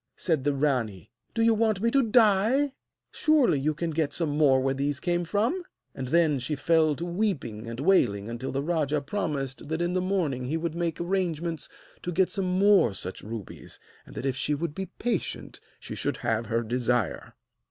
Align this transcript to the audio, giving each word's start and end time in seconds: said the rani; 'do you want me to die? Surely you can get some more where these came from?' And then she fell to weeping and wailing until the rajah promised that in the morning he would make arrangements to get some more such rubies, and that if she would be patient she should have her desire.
said 0.15 0.43
the 0.43 0.55
rani; 0.55 1.11
'do 1.35 1.43
you 1.43 1.53
want 1.53 1.79
me 1.79 1.91
to 1.91 2.01
die? 2.01 2.73
Surely 3.11 3.59
you 3.59 3.71
can 3.75 3.91
get 3.91 4.11
some 4.11 4.31
more 4.31 4.59
where 4.59 4.73
these 4.73 4.99
came 4.99 5.23
from?' 5.23 5.61
And 5.93 6.07
then 6.07 6.39
she 6.39 6.55
fell 6.55 6.95
to 6.95 7.05
weeping 7.05 7.67
and 7.67 7.79
wailing 7.79 8.27
until 8.27 8.51
the 8.51 8.63
rajah 8.63 9.01
promised 9.01 9.67
that 9.67 9.79
in 9.79 9.93
the 9.93 10.01
morning 10.01 10.45
he 10.45 10.57
would 10.57 10.73
make 10.73 10.99
arrangements 10.99 11.69
to 12.01 12.11
get 12.11 12.31
some 12.31 12.47
more 12.57 12.95
such 12.95 13.21
rubies, 13.21 13.79
and 14.03 14.15
that 14.15 14.25
if 14.25 14.35
she 14.35 14.55
would 14.55 14.73
be 14.73 14.87
patient 14.87 15.59
she 15.79 15.93
should 15.93 16.17
have 16.17 16.47
her 16.47 16.63
desire. 16.63 17.35